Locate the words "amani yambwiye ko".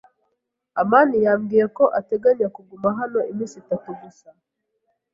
0.81-1.83